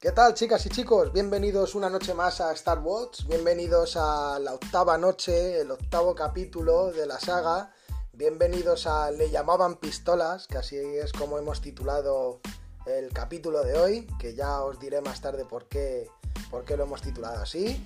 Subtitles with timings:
[0.00, 1.12] ¿Qué tal chicas y chicos?
[1.12, 6.92] Bienvenidos una noche más a Star Wars, bienvenidos a la octava noche, el octavo capítulo
[6.92, 7.72] de la saga,
[8.12, 12.38] bienvenidos a Le llamaban pistolas, que así es como hemos titulado
[12.86, 16.08] el capítulo de hoy, que ya os diré más tarde por qué,
[16.48, 17.84] por qué lo hemos titulado así.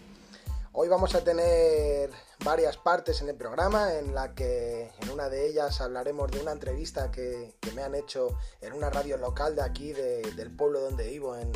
[0.72, 2.10] Hoy vamos a tener
[2.44, 6.52] varias partes en el programa en la que en una de ellas hablaremos de una
[6.52, 11.36] entrevista que, me han hecho en una radio local de aquí del pueblo donde vivo
[11.36, 11.52] en,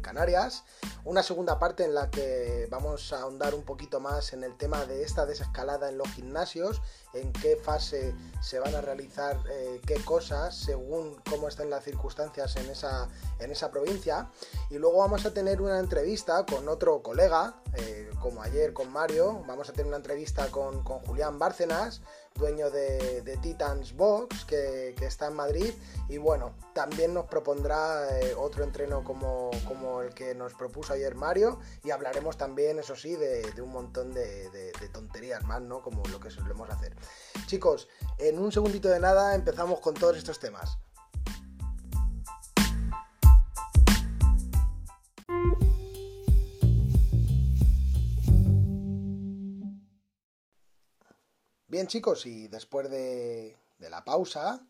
[0.00, 0.64] Canarias.
[1.04, 4.86] Una segunda parte en la que vamos a ahondar un poquito más en el tema
[4.86, 6.80] de esta desescalada en los gimnasios
[7.12, 12.56] en qué fase se van a realizar eh, qué cosas según cómo estén las circunstancias
[12.56, 14.30] en esa, en esa provincia.
[14.70, 19.44] Y luego vamos a tener una entrevista con otro colega eh, como ayer con Mario.
[19.46, 22.02] Vamos a tener una entrevista con, Julián Bárcenas,
[22.34, 25.72] dueño de, Titans Box, que, está en Madrid.
[26.08, 29.50] Y bueno, también nos propondrá eh, otro entreno como,
[30.02, 31.58] el que nos propuso ayer Mario.
[31.84, 35.82] Y hablaremos también, eso sí, de, un montón de, de, tonterías más, ¿no?
[35.82, 36.96] Como lo que solemos hacer.
[37.46, 40.78] Chicos, en un segundito de nada empezamos con todos estos temas.
[51.80, 54.60] Bien chicos, y después de, la pausa,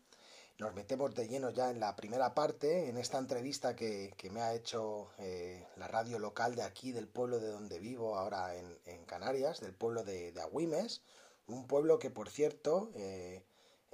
[0.59, 4.53] nos metemos de lleno ya en la primera parte, en esta entrevista que, me ha
[4.53, 9.59] hecho eh, la radio local de aquí, del pueblo de donde vivo ahora en, Canarias,
[9.59, 11.01] del pueblo de, de, Agüimes,
[11.47, 13.43] un pueblo que por cierto eh,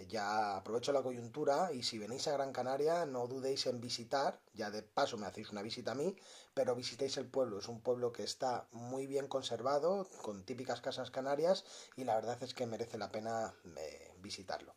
[0.06, 4.70] ya aprovecho la coyuntura y si venís a Gran Canaria no dudéis en visitar, ya
[4.70, 6.16] de paso me hacéis una visita a mí,
[6.54, 11.10] pero visitéis el pueblo, es un pueblo que está muy bien conservado, con típicas casas
[11.10, 14.74] canarias y la verdad es que merece la pena eh, visitarlo.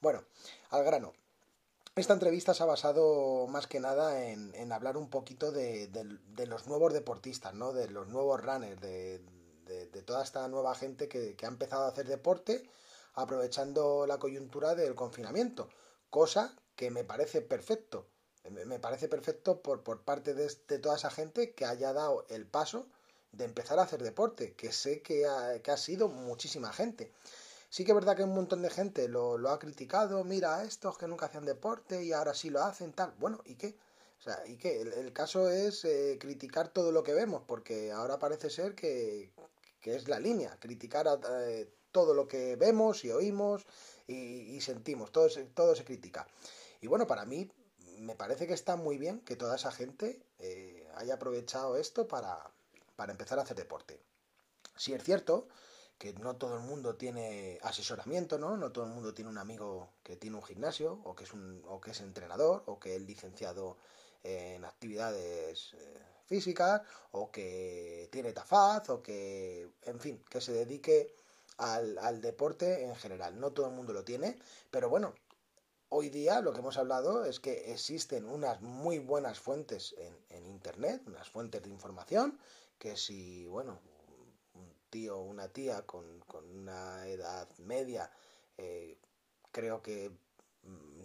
[0.00, 0.24] Bueno,
[0.70, 1.12] al grano.
[1.94, 5.90] Esta entrevista se ha basado más que nada en, hablar un poquito de,
[6.46, 7.74] los nuevos deportistas, ¿no?
[7.74, 9.20] de los nuevos runners, de,
[10.06, 12.66] toda esta nueva gente que, que ha empezado a hacer deporte
[13.14, 15.68] aprovechando la coyuntura del confinamiento,
[16.10, 18.06] cosa que me parece perfecto.
[18.50, 22.88] Me parece perfecto por, por parte de, toda esa gente que haya dado el paso
[23.30, 27.12] de empezar a hacer deporte, que sé que ha, que ha sido muchísima gente.
[27.70, 30.64] Sí que es verdad que un montón de gente lo, lo ha criticado, mira a
[30.64, 33.14] estos que nunca hacían deporte y ahora sí lo hacen, tal.
[33.18, 33.76] Bueno, ¿y qué?
[34.18, 34.82] O sea, ¿y qué?
[34.82, 39.32] El, caso es eh, criticar todo lo que vemos, porque ahora parece ser que,
[39.80, 41.18] que es la línea, criticar a,
[41.48, 43.66] eh, todo lo que vemos y oímos
[44.08, 46.26] y, sentimos, todo se, todo se critica.
[46.80, 47.50] Y bueno, para mí
[47.98, 52.50] me parece que está muy bien que toda esa gente eh, haya aprovechado esto para,
[52.96, 54.00] para empezar a hacer deporte.
[54.76, 55.48] Si es cierto
[55.98, 58.56] que no todo el mundo tiene asesoramiento, ¿no?
[58.56, 61.62] No todo el mundo tiene un amigo que tiene un gimnasio o que es, un,
[61.68, 63.76] o que es entrenador o que es licenciado
[64.24, 66.82] en actividades eh, físicas
[67.12, 71.14] o que tiene tafaz o que, en fin, que se dedique
[71.62, 73.38] al, deporte en general.
[73.38, 74.38] No todo el mundo lo tiene,
[74.70, 75.14] pero bueno,
[75.88, 81.02] hoy día lo que hemos hablado es que existen unas muy buenas fuentes en, Internet,
[81.06, 82.38] unas fuentes de información,
[82.78, 83.80] que si, bueno,
[84.54, 86.04] un tío o una tía con,
[86.52, 88.10] una edad media,
[88.58, 88.98] eh,
[89.52, 90.10] creo que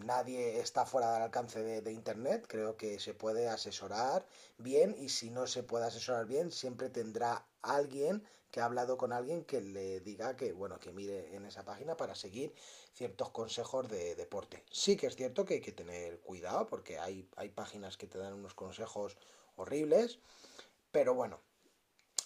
[0.06, 4.26] nadie está fuera del alcance de, Internet, creo que se puede asesorar
[4.58, 9.12] bien y si no se puede asesorar bien, siempre tendrá alguien que ha hablado con
[9.12, 12.54] alguien que le diga que, bueno, que mire en esa página para seguir
[12.94, 14.64] ciertos consejos de deporte.
[14.72, 18.18] Sí que es cierto que hay que tener cuidado porque hay, hay páginas que te
[18.18, 19.18] dan unos consejos
[19.56, 20.20] horribles,
[20.92, 21.40] pero bueno,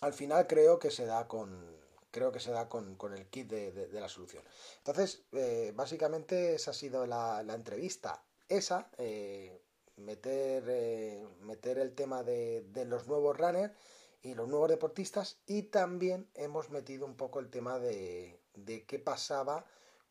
[0.02, 1.76] al final creo que se da con,
[2.12, 4.44] creo que se da con, el kit de, la solución.
[4.78, 8.24] Entonces, eh, básicamente esa ha sido la, entrevista.
[8.48, 9.62] Esa, eh,
[9.96, 13.74] meter, eh, meter el tema de, los nuevos runners
[14.22, 19.00] y los nuevos deportistas y también hemos metido un poco el tema de, de qué
[19.00, 19.66] pasaba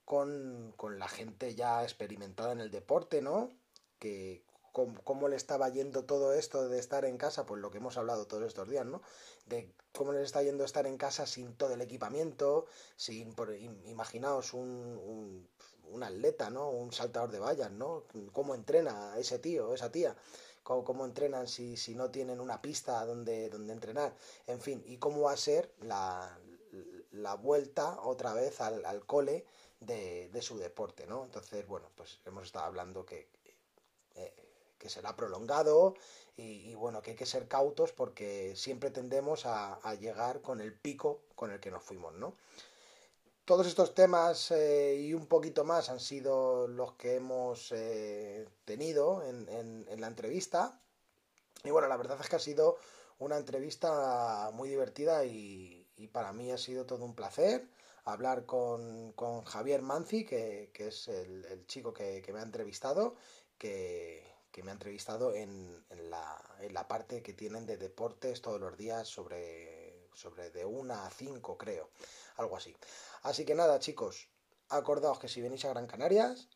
[0.05, 3.51] con, con, la gente ya experimentada en el deporte, ¿no?
[3.99, 4.43] Que
[4.73, 8.27] cómo, le estaba yendo todo esto de estar en casa, pues lo que hemos hablado
[8.27, 9.03] todos estos días, ¿no?
[9.47, 14.55] De cómo les está yendo estar en casa sin todo el equipamiento, sin, por, imaginaos
[14.55, 15.49] un,
[15.91, 16.71] un, atleta, ¿no?
[16.71, 18.05] Un saltador de vallas, ¿no?
[18.33, 20.17] Cómo entrena ese tío, esa tía.
[20.63, 24.15] Cómo, entrenan si, si, no tienen una pista donde, donde entrenar,
[24.47, 26.39] en fin, y cómo va a ser la,
[27.13, 29.45] la vuelta otra vez al, al cole
[29.81, 31.25] de, de, su deporte, ¿no?
[31.25, 33.29] Entonces, bueno, pues hemos estado hablando que
[34.15, 35.95] eh, que será prolongado
[36.37, 41.21] y, bueno, que hay que ser cautos porque siempre tendemos a, llegar con el pico
[41.37, 42.35] con el que nos fuimos, ¿no?
[43.51, 49.25] Todos estos temas eh, y un poquito más han sido los que hemos eh, tenido
[49.25, 50.81] en, la entrevista.
[51.65, 52.77] Y bueno, la verdad es que ha sido
[53.19, 57.69] una entrevista muy divertida y, para mí ha sido todo un placer
[58.05, 59.15] hablar con,
[59.45, 63.17] Javier Manzi, que, es el, chico que, me ha entrevistado,
[63.59, 64.33] que,
[64.63, 69.80] me ha entrevistado en, la, parte que tienen de deportes todos los días sobre,
[70.21, 71.89] sobre de 1 a 5, creo,
[72.37, 72.77] algo así.
[73.23, 74.29] Así que nada, chicos,
[74.69, 76.49] acordaos que si venís a Gran Canarias,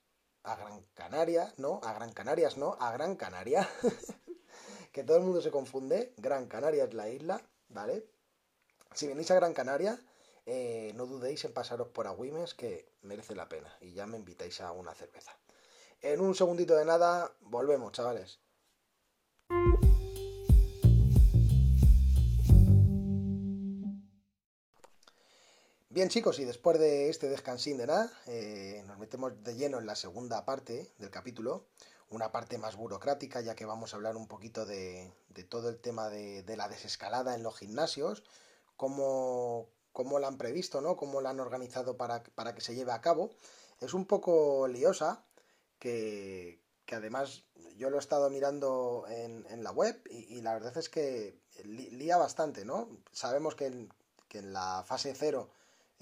[0.43, 3.69] a Gran Canaria, no, a Gran Canarias no, a Gran Canaria,
[4.93, 8.07] que todo el mundo se confunde, Gran Canaria es la isla, ¿vale?
[8.95, 9.99] Si venís a Gran Canaria,
[10.45, 14.61] eh, no dudéis en pasaros por Agüimes, que merece la pena, y ya me invitáis
[14.61, 15.37] a una cerveza.
[16.03, 18.39] En un segundito de nada, volvemos, chavales.
[25.95, 29.87] Bien chicos, y después de este descansín de nada, eh, nos metemos de lleno en
[29.87, 31.67] la segunda parte del capítulo,
[32.11, 35.13] una parte más burocrática, ya que vamos a hablar un poquito de,
[35.49, 38.25] todo el tema de, la desescalada en los gimnasios,
[38.77, 40.97] cómo, cómo la han previsto, ¿no?
[40.97, 43.31] cómo la han organizado para, que se lleve a cabo.
[43.79, 45.25] Es un poco liosa,
[45.79, 46.59] que,
[46.91, 47.45] además
[47.77, 52.65] yo lo he estado mirando en, la web y, la verdad es que lía bastante,
[52.65, 52.89] ¿no?
[53.13, 53.93] Sabemos en,
[54.27, 55.51] que en la fase cero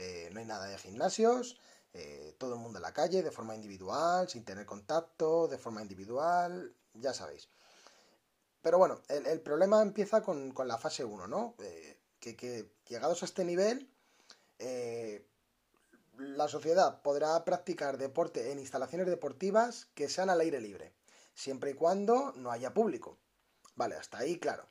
[0.03, 1.61] eh, no hay nada de gimnasios,
[1.93, 5.81] eh, todo el mundo en la calle, de forma individual, sin tener contacto, de forma
[5.81, 7.49] individual, ya sabéis.
[8.63, 11.55] Pero bueno, el, problema empieza con, la fase 1, ¿no?
[11.61, 13.89] Eh, que, llegados a este nivel,
[16.19, 20.95] la sociedad podrá practicar deporte en instalaciones deportivas que sean al aire libre,
[21.35, 23.19] siempre y cuando no haya público.
[23.77, 24.69] Vale, hasta ahí claro.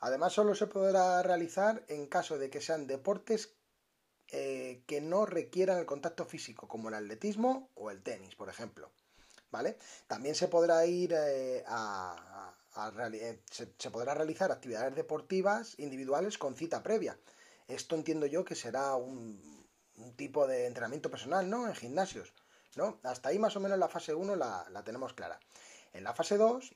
[0.00, 3.55] Además, solo se podrá realizar en caso de que sean deportes
[4.32, 8.90] eh, que no requieran el contacto físico, como el atletismo o el tenis, por ejemplo.
[9.52, 9.78] ¿Vale?
[10.08, 12.52] También se podrá ir eh, a,
[13.12, 17.16] eh, se, podrá realizar actividades deportivas individuales con cita previa.
[17.68, 19.64] Esto entiendo yo que será un,
[20.16, 21.68] tipo de entrenamiento personal, ¿no?
[21.68, 22.34] En gimnasios,
[22.74, 22.98] ¿no?
[23.04, 25.38] Hasta ahí más o menos la fase 1 la, tenemos clara.
[25.92, 26.74] En la fase 2,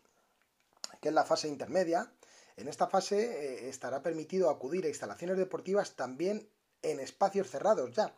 [1.02, 2.11] que es la fase intermedia,
[2.56, 6.49] en esta fase estará permitido acudir a instalaciones deportivas también
[6.82, 8.14] en espacios cerrados ya,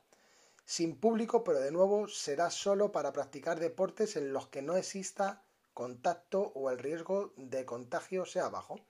[0.64, 5.42] sin público, pero de nuevo será solo para practicar deportes en los que no exista
[5.74, 8.80] contacto o el riesgo de contagio sea bajo.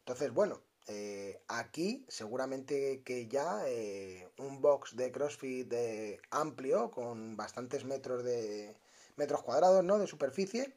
[0.00, 5.72] Entonces, bueno, eh, aquí seguramente que ya eh, un box de CrossFit
[6.30, 8.74] amplio con bastantes metros de
[9.16, 9.98] metros cuadrados, ¿no?
[9.98, 10.74] De superficie.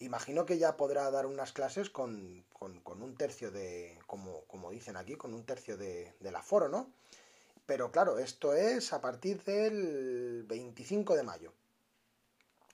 [0.00, 5.16] Imagino que ya podrá dar unas clases con, un tercio de, como, como, dicen aquí,
[5.16, 6.92] con un tercio de, del aforo, ¿no?
[7.68, 11.52] Pero claro, esto es a partir del 25 de mayo.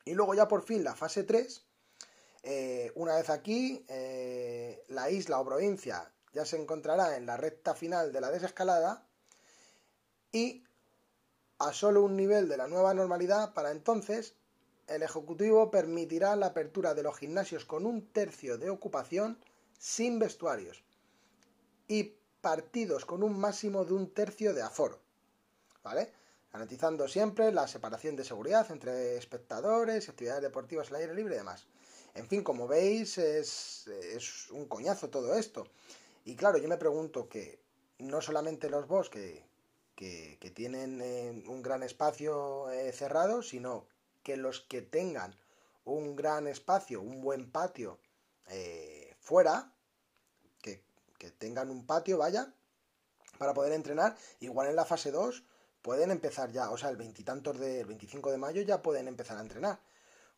[0.04, 1.66] Y luego ya por fin la fase 3.
[2.44, 7.74] Eh, una vez aquí, eh, la isla o provincia ya se encontrará en la recta
[7.74, 9.04] final de la desescalada
[10.30, 10.62] y
[11.58, 14.36] a solo un nivel de la nueva normalidad, para entonces
[14.86, 19.40] el Ejecutivo permitirá la apertura de los gimnasios con un tercio de ocupación
[19.76, 20.84] sin vestuarios
[21.88, 22.14] y
[22.44, 25.00] partidos con un máximo de un tercio de aforo,
[25.82, 26.12] ¿vale?
[26.52, 31.66] Garantizando siempre la separación de seguridad entre espectadores, actividades deportivas al aire libre y demás.
[32.14, 33.86] En fin, como veis, es,
[34.50, 35.66] un coñazo todo esto.
[36.26, 37.60] Y claro, yo me pregunto que
[37.98, 39.42] no solamente los boss que,
[40.54, 43.86] tienen eh, un gran espacio eh, cerrado, sino
[44.22, 45.34] que los que tengan
[45.86, 47.98] un gran espacio, un buen patio
[48.48, 49.73] eh, fuera,
[51.18, 52.52] que tengan un patio, vaya,
[53.38, 54.16] para poder entrenar.
[54.40, 55.44] Igual en la fase 2
[55.82, 59.42] pueden empezar ya, o sea, el veintitantos del 25 de mayo ya pueden empezar a
[59.42, 59.80] entrenar.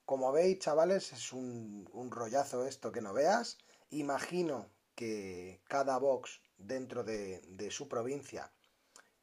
[0.05, 3.59] Como veis, chavales, es un, rollazo esto que no veas.
[3.91, 8.53] Imagino que cada box dentro de, su provincia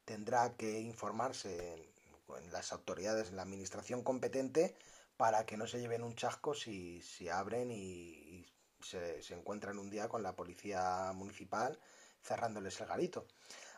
[0.04, 1.90] tendrá que informarse
[2.38, 4.76] en, las autoridades, en la administración competente,
[5.16, 8.46] para que no se lleven un chasco si, si abren y,
[8.84, 11.78] se, encuentran un día con la policía municipal
[12.22, 13.26] cerrándoles el garito.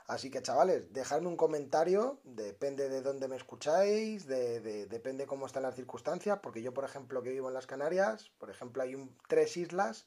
[0.06, 5.64] Así que chavales, dejadme un comentario, depende de dónde me escucháis, de, depende cómo están
[5.64, 9.16] las circunstancias, porque yo por ejemplo que vivo en las Canarias, por ejemplo hay un,
[9.26, 10.06] tres islas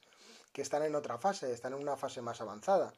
[0.53, 2.93] que están en otra fase, están en una fase más avanzada.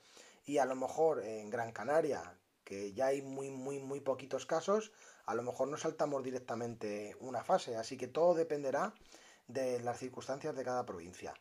[0.45, 4.91] Y a lo mejor en Gran Canaria, que ya hay muy, muy, muy poquitos casos,
[5.25, 7.75] a lo mejor no saltamos directamente una fase.
[7.75, 8.93] Así que todo dependerá
[9.47, 11.33] de las circunstancias de cada provincia.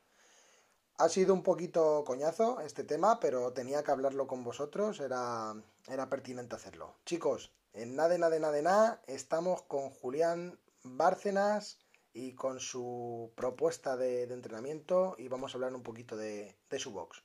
[1.01, 5.55] Ha sido un poquito coñazo este tema, pero tenía que hablarlo con vosotros, era,
[5.89, 6.95] era pertinente hacerlo.
[7.07, 11.79] Chicos, en nada, nada, nada, nada, estamos con Julián Bárcenas
[12.13, 16.91] y con su propuesta de, entrenamiento y vamos a hablar un poquito de, de su
[16.91, 17.23] box.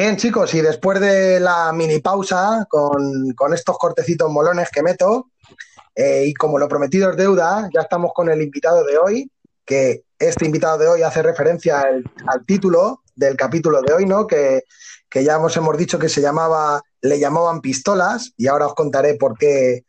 [0.00, 5.28] Bien, chicos, y después de la mini pausa con, estos cortecitos molones que meto,
[5.94, 9.30] eh, y como lo prometido es deuda, ya estamos con el invitado de hoy,
[9.62, 14.26] que este invitado de hoy hace referencia al, título del capítulo de hoy, ¿no?
[14.26, 14.62] Que,
[15.14, 19.36] ya hemos, hemos dicho que se llamaba, le llamaban pistolas, y ahora os contaré por
[19.36, 19.84] qué,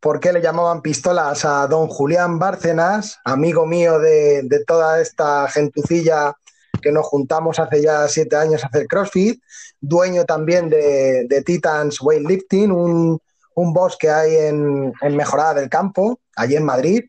[0.00, 5.46] por qué le llamaban pistolas a don Julián Bárcenas, amigo mío de, de toda esta
[5.48, 6.34] gentucilla
[6.80, 9.42] que nos juntamos hace ya siete años a hacer CrossFit,
[9.80, 13.20] dueño también de, de Titans Weightlifting, un,
[13.54, 17.04] un boss que hay en, Mejorada del Campo, allí en Madrid.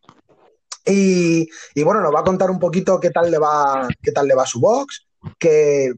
[0.85, 1.47] Y,
[1.83, 4.45] bueno, nos va a contar un poquito qué tal le va, qué tal le va
[4.45, 5.05] su box,
[5.37, 5.93] qué,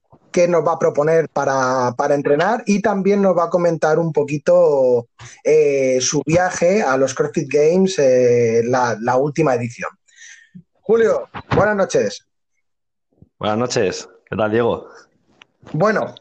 [0.50, 5.08] nos va a proponer para, entrenar y también nos va a comentar un poquito
[5.44, 9.89] eh, su viaje a los CrossFit Games, eh, la última edición.
[10.82, 12.25] Julio, buenas noches.
[13.43, 14.88] Buenas noches, ¿qué tal, Diego?
[15.73, 16.15] Bueno,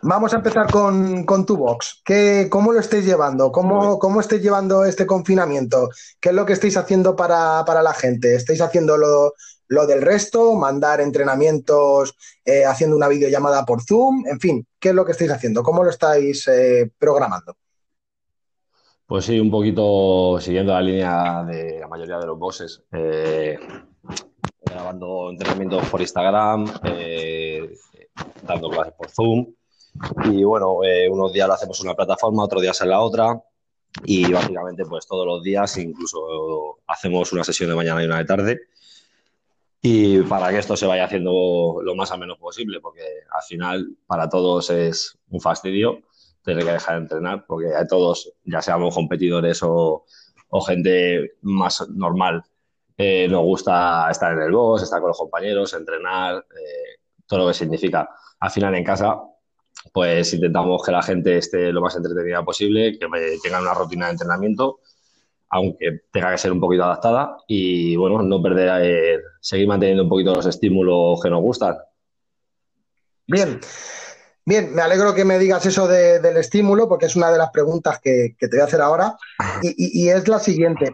[0.00, 2.00] vamos a empezar con, tu box.
[2.02, 3.52] ¿Qué, ¿Cómo lo estáis llevando?
[3.52, 5.90] ¿Cómo, ¿Cómo estáis llevando este confinamiento?
[6.18, 8.34] ¿Qué es lo que estáis haciendo para, la gente?
[8.34, 10.54] ¿Estáis haciendo lo, del resto?
[10.54, 14.26] ¿Mandar entrenamientos eh, haciendo una videollamada por Zoom?
[14.26, 15.62] En fin, ¿qué es lo que estáis haciendo?
[15.62, 17.54] ¿Cómo lo estáis eh, programando?
[19.04, 22.82] Pues sí, un poquito siguiendo la línea de la mayoría de los bosses.
[22.92, 23.58] Eh,
[24.66, 27.74] grabando entrenamientos por Instagram, eh,
[28.42, 29.46] dando clases por Zoom.
[30.24, 33.42] Y bueno, eh, unos días lo hacemos en una plataforma, otros días en la otra.
[34.04, 38.24] Y básicamente, pues todos los días, incluso hacemos una sesión de mañana y una de
[38.24, 38.60] tarde.
[39.80, 43.96] Y para que esto se vaya haciendo lo más a menos posible, porque al final
[44.06, 46.00] para todos es un fastidio
[46.42, 50.04] tener que dejar de entrenar, porque a todos, ya seamos competidores o,
[50.48, 52.44] o gente más normal,
[52.98, 57.48] eh, nos gusta estar en el box, estar con los compañeros, entrenar, eh, todo lo
[57.48, 58.08] que significa.
[58.40, 59.18] Al final en casa,
[59.92, 63.06] pues intentamos que la gente esté lo más entretenida posible, que
[63.42, 64.80] tengan una rutina de entrenamiento,
[65.50, 70.08] aunque tenga que ser un poquito adaptada y bueno, no perder, eh, seguir manteniendo un
[70.08, 71.76] poquito los estímulos que nos gustan.
[73.26, 73.60] Bien.
[74.48, 77.98] Bien, me alegro que me digas eso del estímulo, porque es una de las preguntas
[78.00, 79.16] que, te voy a hacer ahora.
[79.62, 80.92] y, es la siguiente.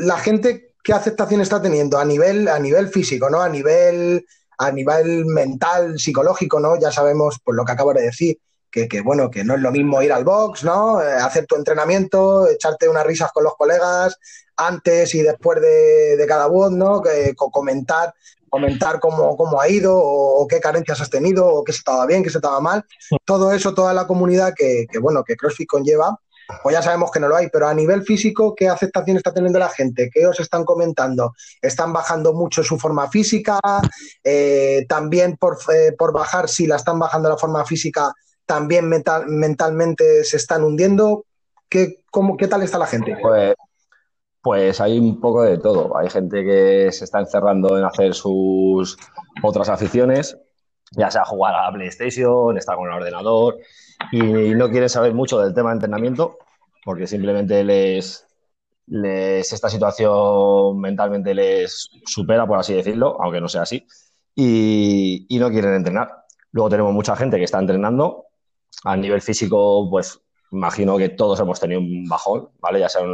[0.00, 3.42] La gente qué aceptación está teniendo a nivel, a nivel físico, ¿no?
[3.42, 4.24] A nivel,
[4.56, 6.80] a nivel mental, psicológico, ¿no?
[6.80, 8.38] Ya sabemos, por lo que acabo de decir,
[8.70, 11.02] que, bueno, que no es lo mismo ir al box, ¿no?
[11.02, 14.18] Eh, hacer tu entrenamiento, echarte unas risas con los colegas
[14.56, 17.02] antes y después de, cada voz, ¿no?
[17.02, 18.14] Que, comentar,
[18.48, 22.22] comentar cómo, cómo ha ido o, qué carencias has tenido o qué se estaba bien,
[22.22, 22.82] qué se estaba mal.
[23.26, 26.18] Todo eso, toda la comunidad que, que bueno, que CrossFit conlleva,
[26.62, 29.58] pues ya sabemos que no lo hay, pero a nivel físico, ¿qué aceptación está teniendo
[29.58, 30.10] la gente?
[30.12, 31.34] ¿Qué os están comentando?
[31.60, 33.58] ¿Están bajando mucho su forma física?
[34.24, 35.38] Eh, también
[35.72, 38.14] eh, por, bajar, si la están bajando la forma física,
[38.46, 41.26] también mentalmente se están hundiendo.
[41.68, 43.16] ¿Qué, cómo, ¿Qué tal está la gente?
[43.20, 43.54] Pues,
[44.40, 45.98] pues hay un poco de todo.
[45.98, 48.96] Hay gente que se está encerrando en hacer sus
[49.42, 50.38] otras aficiones,
[50.92, 53.58] ya sea jugar a la PlayStation, estar con el ordenador,
[54.12, 56.38] y no quieren saber mucho del tema de entrenamiento
[56.84, 58.26] porque simplemente les,
[58.86, 63.86] les esta situación mentalmente les supera, por así decirlo, aunque no sea así,
[64.34, 66.24] y, y no quieren entrenar.
[66.52, 68.24] Luego tenemos mucha gente que está entrenando.
[68.84, 72.80] A nivel físico, pues imagino que todos hemos tenido un bajón, ¿vale?
[72.80, 73.10] Ya sea en,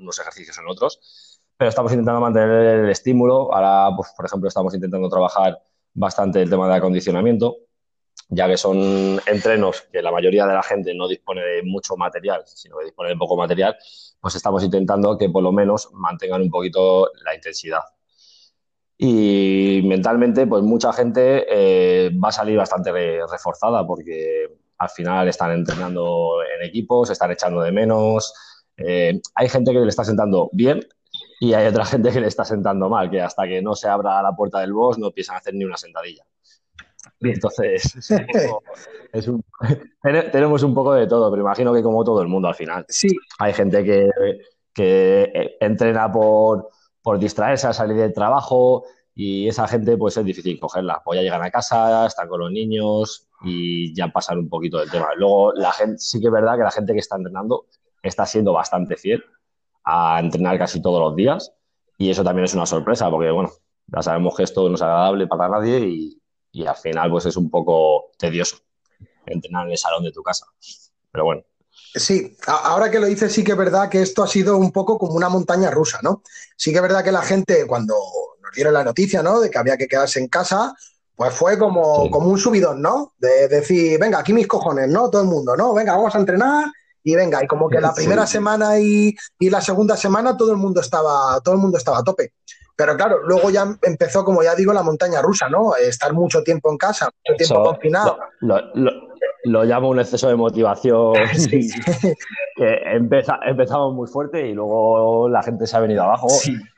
[0.00, 1.40] unos ejercicios o en otros.
[1.56, 2.50] Pero estamos intentando mantener
[2.84, 3.54] el estímulo.
[3.54, 5.60] Ahora, pues, por ejemplo, estamos intentando trabajar
[5.94, 7.56] bastante el tema de acondicionamiento
[8.28, 12.42] ya que son entrenos que la mayoría de la gente no dispone de mucho material,
[12.46, 13.76] sino que dispone de poco material,
[14.20, 17.82] pues estamos intentando que por lo menos mantengan un poquito la intensidad.
[18.98, 22.90] Y mentalmente, pues mucha gente eh, va a salir bastante
[23.30, 24.48] reforzada porque
[24.78, 28.34] al final están entrenando en equipos, están echando de menos.
[28.76, 30.80] Eh, hay gente que le está sentando bien
[31.40, 34.20] y hay otra gente que le está sentando mal, que hasta que no se abra
[34.22, 36.24] la puerta del boss no empiezan a hacer ni una sentadilla.
[37.20, 38.14] Entonces,
[40.32, 42.84] tenemos un poco de todo, pero imagino que como todo el mundo al final.
[42.88, 43.08] Sí.
[43.38, 44.08] Hay gente que,
[44.72, 46.70] que entrena por,
[47.02, 48.84] por distraerse a salir del trabajo
[49.14, 51.02] y esa gente pues es difícil cogerla.
[51.04, 54.90] Pues ya llegan a casa, están con los niños y ya pasan un poquito del
[54.90, 55.08] tema.
[55.16, 57.66] Luego, la gente, sí que es verdad que la gente que está entrenando
[58.02, 59.24] está siendo bastante fiel
[59.84, 61.52] a entrenar casi todos los días
[61.96, 63.50] y eso también es una sorpresa porque, bueno,
[63.88, 66.17] ya sabemos que esto no es agradable para nadie y,
[66.52, 68.58] y al final pues es un poco tedioso
[69.26, 70.46] entrenar en el salón de tu casa.
[71.10, 71.42] Pero bueno.
[71.94, 74.98] Sí, ahora que lo dices, sí que es verdad que esto ha sido un poco
[74.98, 76.22] como una montaña rusa, ¿no?
[76.56, 77.94] Sí que es verdad que la gente, cuando
[78.42, 79.40] nos dieron la noticia, ¿no?
[79.40, 80.74] De que había que quedarse en casa,
[81.14, 83.14] pues fue como, como un subidón, ¿no?
[83.18, 85.08] De decir, venga, aquí mis cojones, ¿no?
[85.10, 85.72] Todo el mundo, ¿no?
[85.72, 86.66] Venga, vamos a entrenar
[87.02, 90.58] y venga, y como que la primera semana y, y, la segunda semana todo el
[90.58, 92.34] mundo estaba, todo el mundo estaba a tope.
[92.78, 95.74] Pero claro, luego ya empezó, como ya digo, la montaña rusa, ¿no?
[95.74, 98.16] Estar mucho tiempo en casa, mucho tiempo confinado.
[99.44, 101.14] Lo, llamo un exceso de motivación.
[102.56, 102.80] que
[103.46, 106.28] empezamos muy fuerte y luego la gente se ha venido abajo.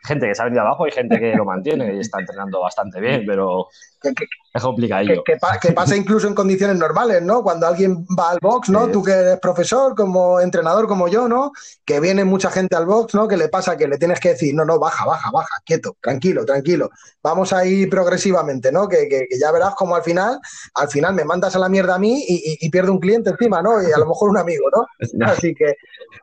[0.04, 2.98] Gente que se ha venido abajo y gente que lo mantiene y está entrenando bastante
[2.98, 3.68] bien, pero
[4.02, 5.06] es complicado.
[5.24, 7.42] Que, que, pasa incluso en condiciones normales, ¿no?
[7.42, 8.88] Cuando alguien va al box, ¿no?
[8.88, 11.52] Tú que eres profesor, como entrenador como yo, ¿no?
[11.84, 13.28] Que viene mucha gente al box, ¿no?
[13.28, 16.44] Que le pasa que le tienes que decir, no, no, baja, baja, baja, quieto, tranquilo,
[16.44, 16.90] tranquilo.
[17.22, 18.88] Vamos a ir progresivamente, ¿no?
[18.88, 20.40] Que, que, ya verás como al final,
[20.74, 23.62] al final me mandas a la mierda a mí y, y, pierdo un cliente encima,
[23.62, 23.82] ¿no?
[23.82, 24.86] Y a lo mejor un amigo, ¿no?
[25.26, 25.74] Así que...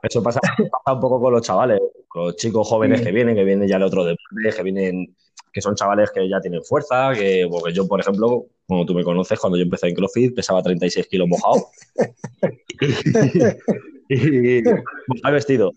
[0.02, 3.44] Eso pasa, pasa un poco con los chavales, con los chicos jóvenes que vienen, que
[3.44, 5.16] vienen ya de otro deporte, que vienen
[5.52, 9.04] que son chavales que ya tienen fuerza, que porque yo, por ejemplo, como tú me
[9.04, 11.68] conoces, cuando yo empecé en CrossFit pesaba 36 kilos mojado.
[14.10, 15.74] y, mojado vestido.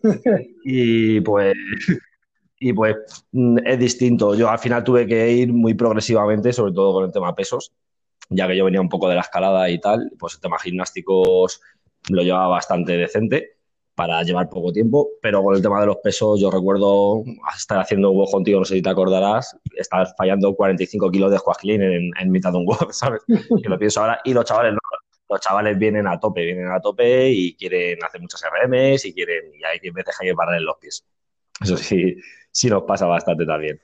[0.65, 1.55] Y pues,
[2.59, 2.97] y pues
[3.33, 4.35] mm, es distinto.
[4.35, 7.73] Yo al final tuve que ir muy progresivamente, sobre todo con el tema pesos,
[8.29, 11.61] ya que yo venía un poco de la escalada y tal, pues el tema gimnásticos
[12.11, 13.60] lo llevaba bastante decente
[14.01, 17.23] para llevar poco tiempo, pero con el tema de los pesos, yo recuerdo
[17.55, 21.37] estar haciendo un WOD contigo, no sé si te acordarás, estar fallando 45 kilos de
[21.37, 23.21] squat clean en, mitad de un WOD, ¿sabes?
[23.27, 24.79] que lo pienso ahora, y los chavales no,
[25.29, 29.53] los chavales vienen a tope, vienen a tope y quieren hacer muchas RMs y quieren,
[29.55, 31.05] y hay veces hay que parar en los pies.
[31.61, 32.17] Eso sí,
[32.51, 33.79] sí nos pasa bastante también.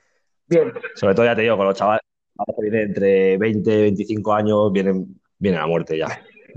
[0.47, 0.73] Bien.
[0.95, 2.01] Sobre todo, ya te digo, con los chavales
[2.43, 6.07] que vienen entre 20 y 25 años, vienen, vienen a muerte ya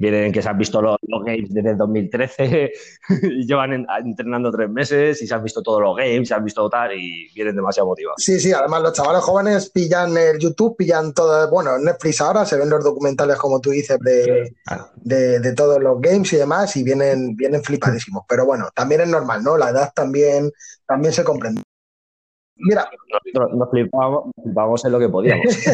[0.00, 2.72] vienen que se han visto los, games desde el 2013
[3.22, 6.68] y llevan entrenando tres meses y se han visto todos los games, se han visto
[6.70, 8.16] tal y vienen demasiado motivados.
[8.22, 12.46] Sí, sí, además los chavales jóvenes pillan el YouTube, pillan todo, bueno, en Netflix ahora
[12.46, 14.55] se ven los documentales, como tú dices, de,
[15.03, 18.25] de, todos los games y demás y vienen, vienen flipadísimos.
[18.27, 19.59] Pero bueno, también es normal, ¿no?
[19.59, 20.51] La edad también,
[20.87, 21.61] también se comprende.
[22.61, 22.88] Mira.
[23.55, 25.44] Nos, flipábamos, en lo que podíamos.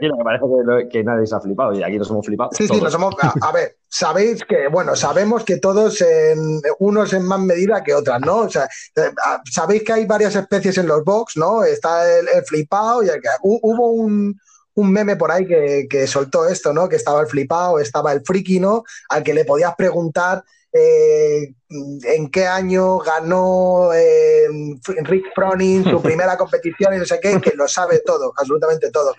[0.00, 2.50] me parece que, nadie se ha flipado y aquí nos hemos flipado.
[2.52, 3.14] Sí, sí, nos hemos.
[3.40, 8.20] A, ver, sabéis que, bueno, sabemos que todos, en, unos en más medida que otras,
[8.20, 8.38] ¿no?
[8.38, 9.10] O sea, eh,
[9.50, 11.64] sabéis que hay varias especies en los box, ¿no?
[11.64, 14.38] Está el, flipado y el, hubo un,
[14.74, 16.88] un meme por ahí que, que, soltó esto, ¿no?
[16.88, 18.84] Que estaba el flipado, estaba el friki, ¿no?
[19.08, 24.46] Al que le podías preguntar eh, en qué año ganó eh,
[25.02, 29.14] Rick Froning su primera competición y no sé qué, que lo sabe todo, absolutamente todo.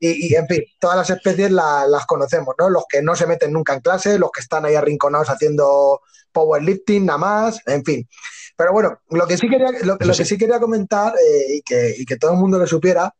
[0.00, 2.68] Y, en fin, todas las especies las conocemos, ¿no?
[2.68, 7.06] Los que no se meten nunca en clase, los que están ahí arrinconados haciendo powerlifting,
[7.06, 8.06] nada más, en fin.
[8.54, 12.04] Pero bueno, lo que sí quería, lo, que sí quería comentar eh, y, que, y,
[12.04, 13.14] que, todo el mundo lo supiera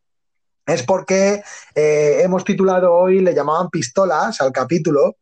[0.66, 1.42] es porque
[1.74, 5.16] hemos titulado hoy, le llamaban pistolas al capítulo,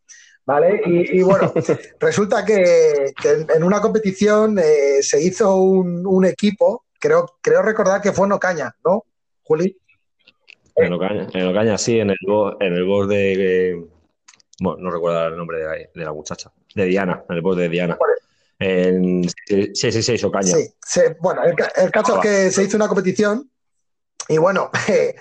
[0.45, 0.83] ¿Vale?
[0.85, 1.53] Y, bueno,
[2.01, 8.27] resulta que, en una competición eh, se hizo un, equipo, creo, creo recordar que fue
[8.27, 9.05] en Ocaña, ¿no,
[9.45, 9.77] Juli?
[10.75, 12.17] En Ocaña, en Ocaña sí, en el,
[12.61, 13.85] en el board de.
[14.61, 17.99] bueno, no recuerdo el nombre de la, muchacha, de Diana, en el board de Diana.
[18.59, 20.57] En, sí, sí, sí, Ocaña.
[20.85, 23.49] Sí, bueno, el, caso es que se hizo una competición
[24.29, 25.15] y bueno, eh,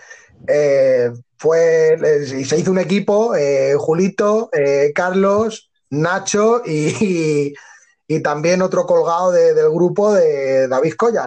[1.41, 1.97] fue,
[2.37, 7.55] y se hizo un equipo, eh, Julito, eh, Carlos, Nacho y,
[8.23, 11.25] también otro colgado del grupo de David Colla.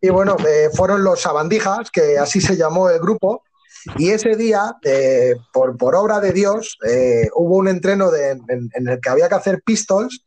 [0.00, 3.42] Y bueno, eh, fueron los sabandijas, que así se llamó el grupo.
[3.96, 4.76] Y ese día,
[5.52, 6.76] por, por, obra de Dios,
[7.34, 10.22] hubo un entreno en, en, el que había que hacer pistols.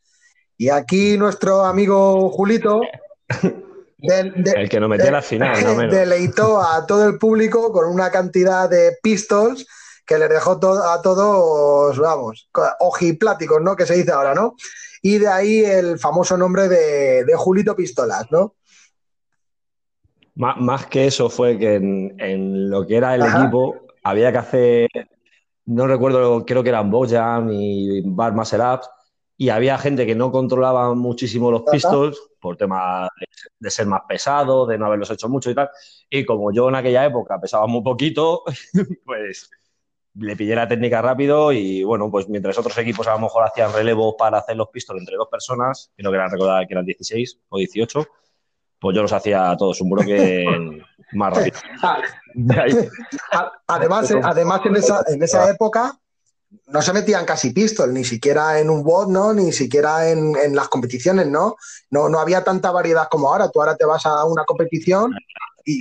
[0.58, 2.80] Y aquí nuestro amigo Julito
[4.02, 5.94] el que no metió la final, no menos.
[5.94, 9.66] Deleitó a todo el público con una cantidad de pistols
[10.04, 13.76] que les dejó a todos, vamos, ojipláticos, ¿no?
[13.76, 14.56] Que se dice ahora, ¿no?
[15.00, 18.56] Y de ahí el famoso nombre de, Julito Pistolas, ¿no?
[20.34, 24.88] Más, que eso fue que en, lo que era el equipo había que hacer,
[25.66, 28.80] no recuerdo, creo que eran Bojan y Bar Muscle
[29.42, 33.08] y había gente que no controlaba muchísimo los pistols por tema
[33.58, 35.68] de, ser más pesado, de no haberlos hecho mucho y tal.
[36.08, 38.44] Y como yo en aquella época pesaba muy poquito,
[39.04, 39.50] pues
[40.14, 43.72] le pillé la técnica rápido y bueno, pues mientras otros equipos a lo mejor hacían
[43.72, 47.40] relevo para hacer los pistols entre dos personas, creo que eran recordar que eran 16
[47.48, 48.06] o 18,
[48.78, 50.46] pues yo los hacía todos un bloque
[51.14, 51.58] más rápido.
[53.66, 55.98] además, además en esa, en esa época
[56.68, 59.32] no se metían casi pistol, ni siquiera en un bot, ¿no?
[59.32, 61.56] Ni siquiera en, las competiciones, ¿no?
[61.90, 62.08] ¿no?
[62.08, 63.50] No había tanta variedad como ahora.
[63.50, 65.12] Tú ahora te vas a una competición
[65.64, 65.80] y...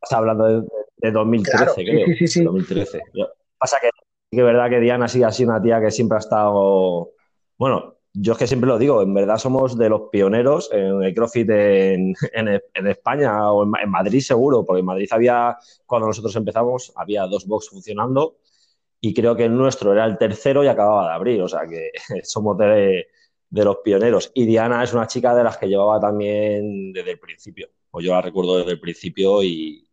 [0.00, 2.06] Estás hablando de, de 2013, creo.
[2.06, 2.44] Sí, sí, sí.
[2.44, 3.00] 2013.
[3.58, 3.90] Pasa que
[4.30, 7.10] es verdad que Diana sí ha sido una tía que siempre ha estado.
[7.56, 11.14] Bueno, yo es que siempre lo digo, en verdad somos de los pioneros en el
[11.14, 12.14] CrossFit en,
[12.74, 15.56] España o en, Madrid seguro, porque en Madrid había,
[15.86, 18.36] cuando nosotros empezamos, había dos box funcionando
[19.00, 21.90] y creo que el nuestro era el tercero y acababa de abrir, o sea que
[22.24, 23.06] somos de,
[23.50, 24.30] los pioneros.
[24.34, 28.12] Y Diana es una chica de las que llevaba también desde el principio, o yo
[28.12, 29.84] la recuerdo desde el principio y,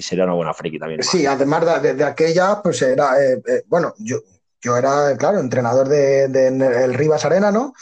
[0.00, 1.02] sería una buena friki también.
[1.02, 4.16] Sí, además de, aquella, pues era, eh, eh, bueno, yo,
[4.62, 7.74] yo era, claro, entrenador de, el Rivas Arena, ¿no?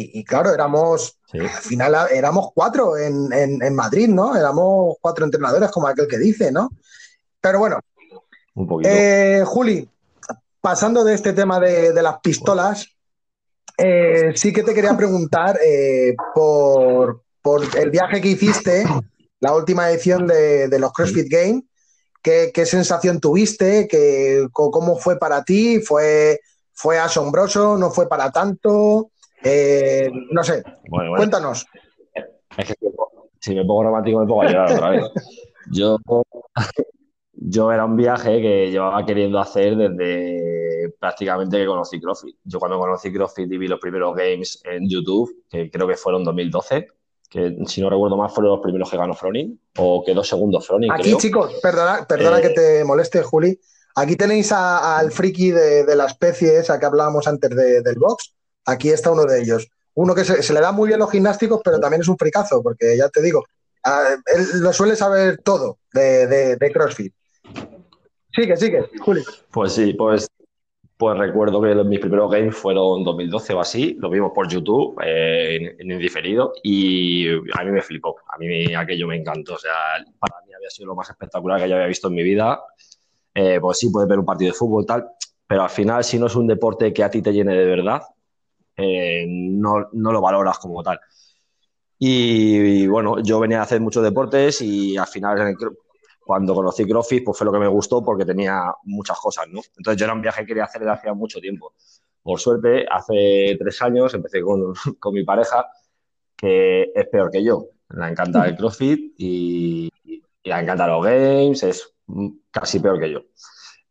[0.00, 4.36] Y, claro, éramos, al final éramos cuatro en, Madrid, ¿no?
[4.36, 6.70] Éramos cuatro entrenadores, como aquel que dice, ¿no?
[7.40, 7.80] Pero bueno,
[8.54, 8.88] Un poquito.
[8.88, 9.88] Eh, Juli,
[10.60, 12.86] pasando de este tema de, las pistolas,
[13.76, 17.22] eh, sí que te quería preguntar eh, por,
[17.76, 18.84] el viaje que hiciste,
[19.40, 21.64] la última edición de, de los CrossFit Games,
[22.22, 23.88] ¿Qué, sensación tuviste?
[24.52, 25.80] ¿Cómo fue para ti?
[25.80, 26.40] ¿Fue,
[26.72, 27.78] ¿Fue asombroso?
[27.78, 29.10] ¿No fue para tanto?
[29.42, 30.62] Eh, no sé,
[31.16, 31.66] cuéntanos.
[32.56, 32.74] Es que
[33.40, 35.04] si me pongo romántico me pongo a llorar otra vez.
[35.70, 35.98] Yo,
[37.48, 42.36] yo era un viaje que llevaba queriendo hacer desde prácticamente que conocí CrossFit.
[42.44, 46.24] Yo cuando conocí CrossFit y vi los primeros games en YouTube, que creo que fueron
[46.24, 46.88] 2012,
[47.30, 50.92] que si no recuerdo mal fueron los primeros que ganó Froning, o quedó segundo Froning.
[50.92, 53.58] Aquí, chicos, perdona, perdona que eh, te moleste, Juli.
[53.96, 58.34] Aquí tenéis al friki de, la especie esa que hablábamos antes del box.
[58.66, 59.68] Aquí está uno de ellos.
[59.94, 62.96] Uno que se, le da muy bien los gimnásticos, pero también es un fricazo, porque
[62.96, 63.44] ya te digo,
[63.84, 67.12] él lo suele saber todo de, de CrossFit.
[68.34, 69.22] Sigue, sigue, Juli.
[69.50, 70.28] Pues sí, pues
[70.98, 75.00] pues recuerdo que mis primeros games fueron en 2012 o así, lo vimos por YouTube
[75.04, 79.58] eh, en, en, diferido y a mí me flipó, a mí aquello me encantó, o
[79.58, 79.72] sea,
[80.18, 82.60] para mí había sido lo más espectacular que yo había visto en mi vida.
[83.32, 85.08] Eh, pues sí, puedes ver un partido de fútbol tal,
[85.46, 88.02] pero al final si no es un deporte que a ti te llene de verdad,
[88.76, 90.98] eh, no, no, lo valoras como tal.
[91.96, 95.56] Y, y, bueno, yo venía a hacer muchos deportes y al final
[96.28, 99.62] cuando conocí CrossFit, pues fue lo que me gustó porque tenía muchas cosas, ¿no?
[99.78, 101.72] Entonces yo era un viaje que quería hacer desde hacía mucho tiempo.
[102.22, 105.66] Por suerte, hace tres años empecé con, con mi pareja,
[106.36, 107.68] que es peor que yo.
[107.88, 111.94] Le encanta el CrossFit y, y le encantan los games, es
[112.50, 113.20] casi peor que yo.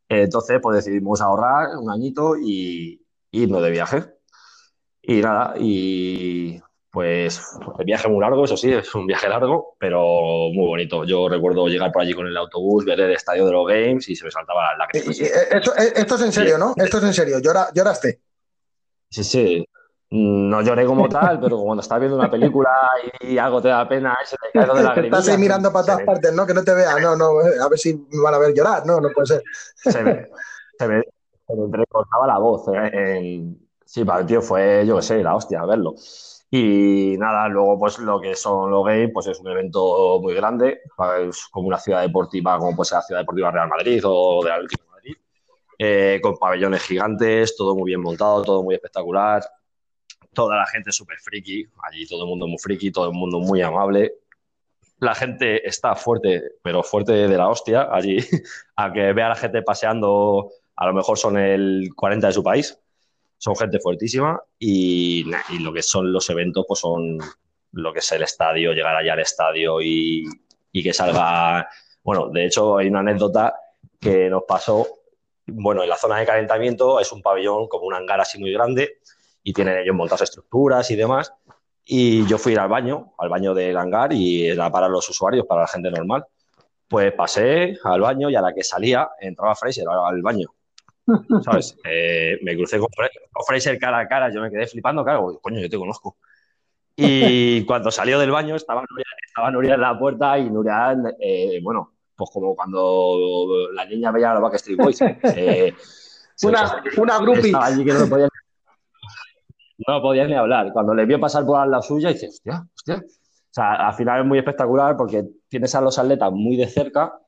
[0.08, 4.04] Entonces, pues decidimos ahorrar un añito y irnos de viaje.
[5.02, 6.62] Y nada, y
[6.98, 7.40] pues
[7.78, 10.02] el viaje muy largo, eso sí, es un viaje largo, pero
[10.52, 11.04] muy bonito.
[11.04, 14.16] Yo recuerdo llegar por allí con el autobús, ver el estadio de los Games y
[14.16, 15.20] se me saltaba la lágrimas.
[15.20, 15.32] Eh,
[15.96, 16.74] esto, es en serio, ¿no?
[16.76, 17.38] Esto es en serio.
[17.40, 18.20] ¿Lloraste?
[19.12, 19.70] Sí, sí.
[20.10, 22.72] No lloré como tal, pero cuando estás viendo una película
[23.20, 26.02] y algo te da pena, se te cae de la Estás ahí mirando para todas
[26.02, 26.48] partes, ¿no?
[26.48, 28.88] Que no te vean, no, no, eh, a ver si me van a ver llorar,
[28.88, 29.44] no, no puede ser.
[29.76, 30.30] Se me,
[30.80, 31.04] se me,
[31.48, 32.66] entrecortaba la voz.
[32.74, 33.44] Eh,
[33.86, 35.94] sí, para el tío fue, yo qué sé, la hostia, verlo.
[36.50, 40.82] Y nada, luego pues lo que son los games, pues es un evento muy grande,
[41.28, 44.52] es como una ciudad deportiva, como puede ser la ciudad deportiva Real Madrid o de
[44.52, 45.16] Atlético de Madrid,
[45.78, 49.44] eh, con pabellones gigantes, todo muy bien montado, todo muy espectacular,
[50.34, 53.62] toda la gente súper friki, allí todo el mundo muy friki, todo el mundo muy
[53.62, 54.14] amable.
[55.00, 58.20] La gente está fuerte, pero fuerte de la hostia allí,
[58.78, 62.44] a que vea a la gente paseando, a lo mejor son el 40 de su
[62.44, 62.80] país,
[63.38, 65.24] son gente fuertísima y,
[65.60, 67.20] lo que son los eventos, pues son
[67.72, 70.26] lo que es el estadio, llegar allá al estadio y,
[70.74, 71.68] que salga.
[72.04, 73.56] Bueno, de hecho, hay una anécdota
[74.00, 74.88] que nos pasó.
[75.48, 79.00] Bueno, en la zona de calentamiento es un pabellón como un hangar así muy grande
[79.42, 81.34] y tienen ellos montadas estructuras y demás.
[81.84, 85.62] Y yo fui al baño, al baño del hangar y era para los usuarios, para
[85.62, 86.26] la gente normal.
[86.88, 90.54] Pues pasé al baño y a la que salía entraba Fraser al baño.
[91.44, 91.78] ¿Sabes?
[91.86, 92.90] Eh, me crucé con,
[93.48, 96.18] Fraser cara a cara, yo me quedé flipando, claro, coño, yo te conozco.
[96.96, 101.60] Y cuando salió del baño estaba Nuria, estaba Nuria en la puerta y Nuria, eh,
[101.64, 105.02] bueno, pues como cuando la niña veía a los Backstreet Boys.
[105.02, 105.74] Eh,
[106.44, 107.54] una, una groupie.
[107.56, 108.28] allí que no podía,
[109.88, 110.74] no podía ni hablar.
[110.74, 112.96] Cuando le vio pasar por la suya, dice, hostia, hostia.
[112.96, 117.20] O sea, al final es muy espectacular porque tienes a los atletas muy de cerca,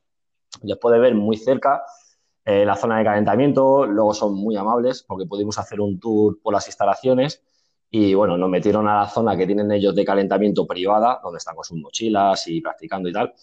[0.64, 1.84] los puedes ver muy cerca
[2.52, 6.52] eh, la zona de calentamiento, luego son muy amables porque pudimos hacer un tour por
[6.52, 7.44] las instalaciones
[7.92, 11.54] y bueno, nos metieron a la zona que tienen ellos de calentamiento privada, donde están
[11.54, 13.36] con sus mochilas y practicando y tal.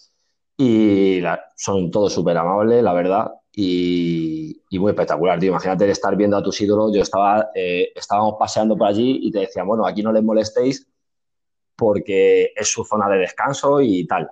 [0.56, 1.20] Y
[1.54, 5.50] son todos súper amables, la verdad, y, muy espectacular, tío.
[5.50, 6.92] Imagínate estar viendo a tus ídolos.
[6.92, 10.84] Yo estaba, eh, estábamos paseando por allí y te decían, bueno, aquí no les molestéis
[11.76, 14.28] porque es su zona de descanso y tal.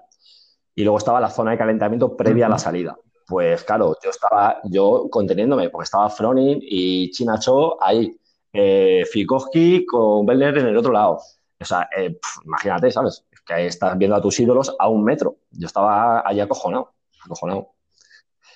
[0.75, 4.61] Y luego estaba la zona de calentamiento previa a la salida pues claro, yo estaba
[4.65, 8.19] yo conteniéndome, porque estaba Fronin y China Cho ahí,
[8.53, 11.21] eh, Fikowski con Beller en el otro lado.
[11.61, 13.25] O sea, eh, imagínate, ¿sabes?
[13.47, 15.37] Que estás viendo a tus ídolos a un metro.
[15.51, 16.93] Yo estaba ahí acojonado,
[17.25, 17.71] acojonado.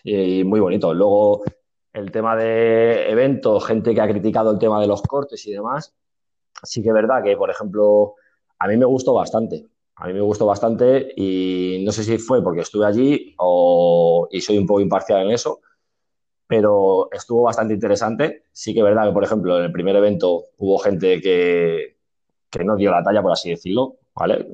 [0.04, 0.92] Y muy bonito.
[0.94, 1.42] Luego,
[1.92, 5.94] el tema de eventos, gente que ha criticado el tema de los cortes y demás,
[6.62, 8.14] sí que es verdad que, por ejemplo,
[8.59, 9.66] a mí me gustó bastante.
[10.01, 14.41] A mí me gustó bastante y no sé si fue porque estuve allí o, y
[14.41, 15.61] soy un poco imparcial en eso,
[16.47, 18.45] pero estuvo bastante interesante.
[18.53, 21.97] Sí que es verdad que, por ejemplo, en el primer evento hubo gente que,
[22.49, 24.47] que no dio la talla, por así decirlo, ¿vale?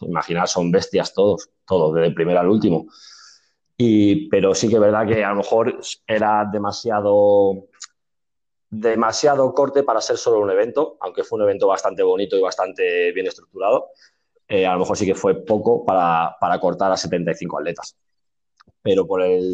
[0.00, 2.86] Imaginar, son bestias todos, todos, desde el primero al último.
[3.76, 7.68] Y, pero sí que es verdad que a lo mejor era demasiado
[8.70, 13.12] demasiado corte para ser solo un evento, aunque fue un evento bastante bonito y bastante
[13.12, 13.90] bien estructurado.
[14.48, 17.96] Eh, a lo mejor sí que fue poco para, para, cortar a 75 atletas.
[18.82, 19.52] Pero por el,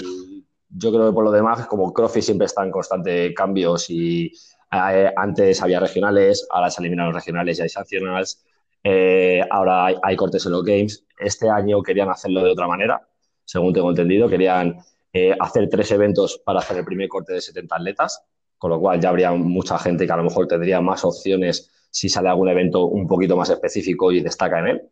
[0.68, 4.32] yo creo que por lo demás, como CrossFit siempre está en constante cambios y
[4.72, 8.44] eh, antes había regionales, ahora se eliminaron regionales y hay sancionales,
[8.82, 11.04] eh, ahora hay, hay, cortes en los games.
[11.18, 13.06] Este año querían hacerlo de otra manera,
[13.44, 14.78] según tengo entendido, querían
[15.12, 18.24] eh, hacer tres eventos para hacer el primer corte de 70 atletas,
[18.58, 22.08] con lo cual ya habría mucha gente que a lo mejor tendría más opciones si
[22.08, 24.82] sale algún evento un poquito más específico y destaca en él.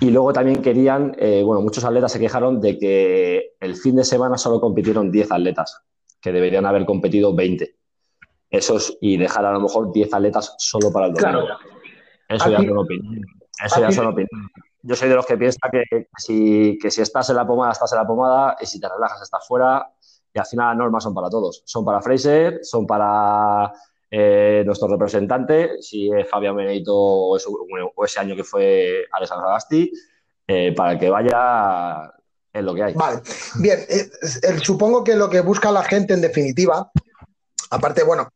[0.00, 4.02] Y luego también querían, eh, bueno, muchos atletas se quejaron de que el fin de
[4.02, 5.82] semana solo compitieron 10 atletas,
[6.20, 7.76] que deberían haber competido 20.
[8.50, 11.46] Esos, y dejar a lo mejor 10 atletas solo para el domingo.
[11.46, 11.58] Claro.
[12.28, 13.24] Eso ya son opiniones.
[13.64, 14.50] Eso ya son opiniones.
[14.82, 17.92] Yo soy de los que piensa que si, que si estás en la pomada, estás
[17.92, 19.92] en la pomada, y si te relajas, estás fuera.
[20.34, 21.62] Y al final las normas son para todos.
[21.64, 23.72] Son para Fraser, son para
[24.10, 27.36] eh, nuestro representante, si es Fabián Benedito o,
[28.04, 29.92] ese año que fue Alessandro Agasti,
[30.46, 32.12] eh, para que vaya
[32.52, 32.94] en lo que hay.
[32.94, 33.20] Vale,
[33.58, 34.08] bien, eh,
[34.62, 36.90] supongo que lo que busca la gente en definitiva,
[37.70, 38.28] aparte, bueno,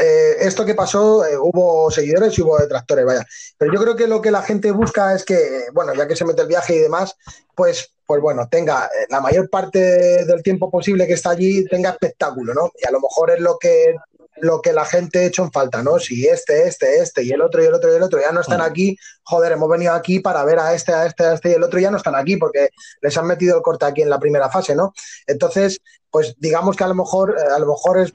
[0.00, 3.26] eh, esto que pasó, hubo seguidores y hubo detractores, vaya,
[3.58, 6.24] pero yo creo que lo que la gente busca es que, bueno, ya que se
[6.24, 7.16] mete el viaje y demás,
[7.54, 12.54] pues pues bueno, tenga la mayor parte del tiempo posible que está allí, tenga espectáculo,
[12.54, 12.72] ¿no?
[12.82, 13.96] Y a lo mejor es lo que
[14.40, 15.98] lo que la gente ha hecho en falta, ¿no?
[15.98, 18.40] Si este, este, este y el otro y el otro y el otro ya no
[18.40, 21.52] están aquí, joder, hemos venido aquí para ver a este, a este, a este y
[21.54, 22.70] el otro ya no están aquí porque
[23.00, 24.92] les han metido el corte aquí en la primera fase, ¿no?
[25.26, 28.12] Entonces, pues digamos que a lo mejor, eh, a lo mejor es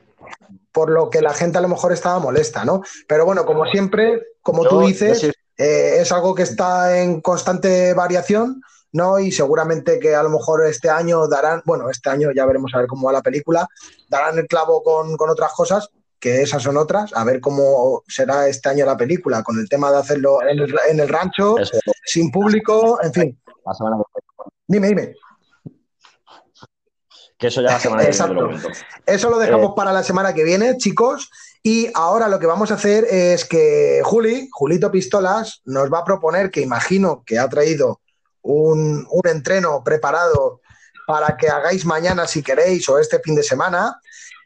[0.72, 2.82] por lo que la gente a lo mejor estaba molesta, ¿no?
[3.08, 5.24] Pero bueno, como siempre, como tú dices,
[5.58, 8.62] eh, es algo que está en constante variación.
[8.94, 9.20] ¿no?
[9.20, 12.78] Y seguramente que a lo mejor este año darán, bueno, este año ya veremos a
[12.78, 13.68] ver cómo va la película,
[14.08, 15.90] darán el clavo con, con otras cosas,
[16.24, 19.92] que esas son otras, a ver cómo será este año la película, con el tema
[19.92, 21.78] de hacerlo en el, en el rancho, Eso.
[22.06, 23.42] sin público, en fin.
[23.66, 24.22] La semana que
[24.66, 25.16] Dime, dime.
[27.38, 28.48] Que eso ya la semana que Exacto.
[28.48, 28.64] viene.
[29.06, 29.74] Eso lo dejamos eh.
[29.76, 31.30] para la semana que viene, chicos.
[31.62, 36.06] Y ahora lo que vamos a hacer es que Juli, Julito Pistolas, nos va a
[36.06, 38.00] proponer, que imagino que ha traído
[38.44, 40.62] un, un entreno preparado
[41.06, 44.00] para que hagáis mañana si queréis o este fin de semana,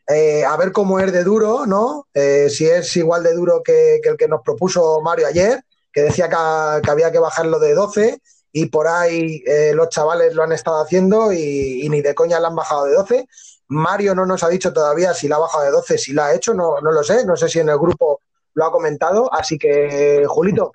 [0.07, 2.07] eh, a ver cómo es de duro, ¿no?
[2.13, 6.03] Eh, si es igual de duro que, que, el que nos propuso Mario ayer, que
[6.03, 8.21] decía que, que había que bajarlo de 12
[8.53, 12.39] y por ahí eh, los chavales lo han estado haciendo y, y, ni de coña
[12.39, 13.27] lo han bajado de 12.
[13.67, 16.33] Mario no nos ha dicho todavía si la ha bajado de 12, si la ha
[16.33, 18.21] hecho, no, no lo sé, no sé si en el grupo
[18.53, 20.71] lo ha comentado, así que Julito,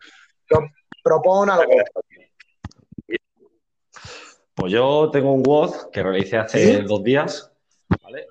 [1.03, 1.73] propone algo.
[4.55, 6.83] Pues yo tengo un WOD que realicé hace ¿Sí?
[6.83, 7.51] dos días,
[8.03, 8.27] ¿vale?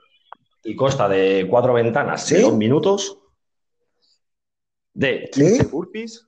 [0.64, 2.36] Y consta de cuatro ventanas ¿Sí?
[2.36, 3.18] de dos minutos,
[4.94, 5.64] de 15 ¿Sí?
[5.70, 6.28] burpees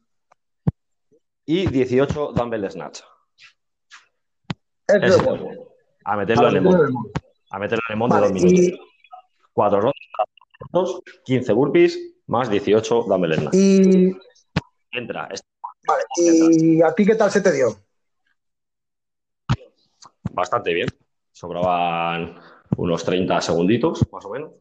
[1.46, 3.02] y 18 dumbbell snatch.
[4.88, 5.18] Es.
[6.06, 7.14] A meterlo en el monte.
[7.50, 8.60] A meterlo en el monte Vale, dos minutos.
[8.66, 8.80] y,
[9.54, 9.82] Cuatro
[10.72, 13.56] rondas, 15 burpees más 18 dumbbell snatch.
[13.56, 14.12] y,
[14.92, 15.28] Entra.
[15.32, 15.44] es-
[15.86, 17.76] vale, ¿y a ti qué tal se te dio?
[20.24, 20.98] bastante bien.
[21.32, 22.36] Sobraban
[22.78, 24.52] unos 30 segunditos, más o menos.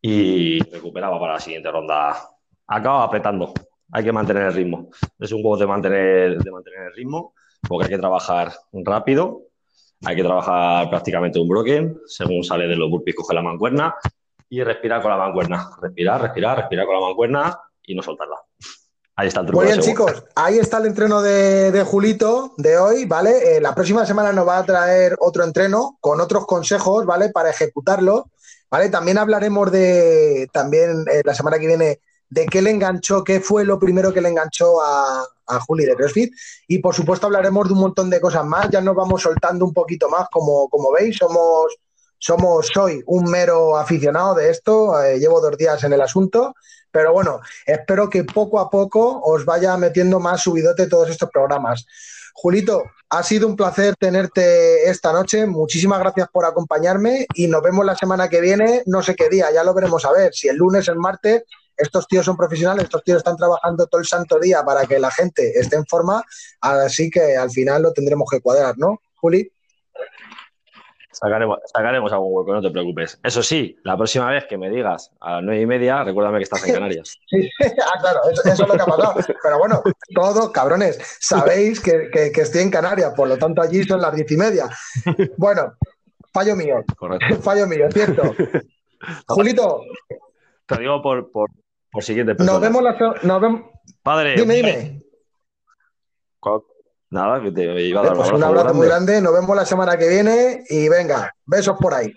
[0.00, 2.16] Y recuperaba para la siguiente ronda.
[2.66, 3.52] Acaba apretando.
[3.92, 4.90] Hay que mantener el ritmo.
[5.18, 7.34] Es un juego de mantener, de mantener el ritmo,
[7.66, 9.42] porque hay que trabajar rápido.
[10.04, 11.98] Hay que trabajar prácticamente un broken.
[12.06, 13.94] Según sale de los burpees, coge la mancuerna
[14.48, 15.70] y respirar con la mancuerna.
[15.80, 18.36] Respirar, respirar, respirar con la mancuerna y no soltarla.
[19.16, 19.62] Ahí está el truco.
[19.62, 23.56] Muy bien, chicos, ahí está el entreno de, de Julito de hoy, ¿vale?
[23.56, 27.28] Eh, la próxima semana nos va a traer otro entreno con otros consejos, ¿vale?
[27.28, 28.30] Para ejecutarlo,
[28.68, 28.88] ¿vale?
[28.88, 33.64] También hablaremos de, también eh, la semana que viene, de qué le enganchó, qué fue
[33.64, 36.34] lo primero que le enganchó a, a Juli de CrossFit.
[36.66, 39.72] Y por supuesto hablaremos de un montón de cosas más, ya nos vamos soltando un
[39.72, 41.72] poquito más, como, como veis, somos,
[42.24, 46.54] somos, soy un mero aficionado de esto, eh, llevo dos días en el asunto,
[46.90, 51.84] pero bueno, espero que poco a poco os vaya metiendo más subidote todos estos programas.
[52.32, 55.44] Julito, ha sido un placer tenerte esta noche.
[55.44, 59.52] Muchísimas gracias por acompañarme y nos vemos la semana que viene, no sé qué día,
[59.52, 61.42] ya lo veremos a ver, si el lunes, el martes.
[61.76, 65.10] Estos tíos son profesionales, estos tíos están trabajando todo el santo día para que la
[65.10, 66.22] gente esté en forma,
[66.62, 69.50] así que al final lo tendremos que cuadrar, ¿no, Juli?
[71.14, 73.18] Sacaremos, sacaremos algún hueco, no te preocupes.
[73.22, 76.44] Eso sí, la próxima vez que me digas a las nueve y media, recuérdame que
[76.44, 77.18] estás en Canarias.
[77.26, 79.14] sí, ah, claro, eso, es lo que ha pasado.
[79.42, 79.82] Pero bueno,
[80.14, 84.36] todos, cabrones, sabéis que, estoy en Canarias, por lo tanto allí son las diez y
[84.36, 84.68] media.
[85.36, 85.74] Bueno,
[86.32, 86.84] fallo mío.
[86.96, 87.36] Correcto.
[87.42, 88.22] Fallo mío, cierto.
[89.28, 89.82] Julito.
[90.66, 91.50] Te digo por, por,
[92.00, 92.52] siguiente persona.
[92.52, 93.18] Nos vemos la...
[93.22, 93.62] Nos vemos...
[94.02, 94.34] Padre.
[94.36, 95.02] Dime, dime.
[97.14, 99.20] Nada, que te iba a dar pues un abrazo muy grande.
[99.20, 102.12] Nos vemos la semana que viene y venga, besos por ahí.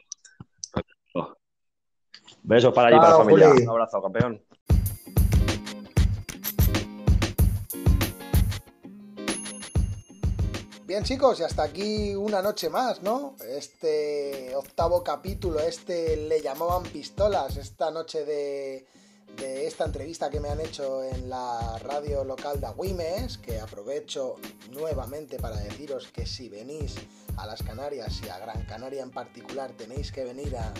[2.42, 3.50] Besos para allí, para la familia.
[3.52, 4.44] Un abrazo, campeón.
[10.88, 13.36] Bien chicos, y hasta aquí una noche más, ¿no?
[13.48, 18.88] Este octavo capítulo, este le llamaban pistolas, esta noche de,
[19.36, 24.36] de esta entrevista que me han hecho en la radio local de Agüimes, que aprovecho
[24.72, 26.96] nuevamente para deciros que si venís
[27.38, 30.74] a las Canarias y a Gran Canaria en particular tenéis que venir a,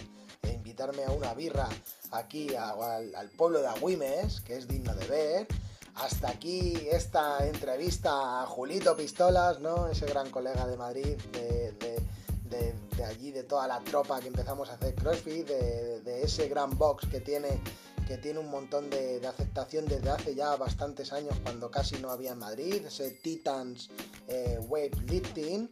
[0.52, 1.68] invitarme a una birra
[2.12, 5.48] aquí al, pueblo de Agüimes, que es digno de ver.
[5.96, 9.88] Hasta aquí esta entrevista a Julito Pistolas, ¿no?
[9.88, 14.94] Ese gran colega de Madrid, de, allí, de toda la tropa que empezamos a hacer
[14.96, 17.62] CrossFit, de, ese gran box que tiene
[18.08, 22.32] que tiene un montón de, aceptación desde hace ya bastantes años cuando casi no había
[22.32, 23.90] en Madrid, ese Titans
[24.28, 25.70] eh, Weightlifting.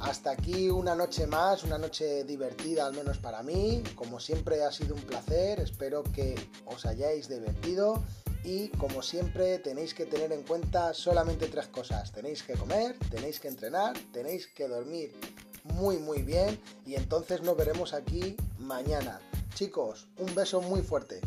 [0.00, 3.82] Hasta aquí una noche más, una noche divertida al menos para mí.
[3.94, 6.34] Como siempre ha sido un placer, espero que
[6.66, 8.02] os hayáis divertido
[8.42, 12.10] y como siempre tenéis que tener en cuenta solamente tres cosas.
[12.10, 15.14] Tenéis que comer, tenéis que entrenar, tenéis que dormir
[15.62, 19.20] muy muy bien y entonces nos veremos aquí mañana.
[19.54, 21.20] Chicos, un beso muy fuerte.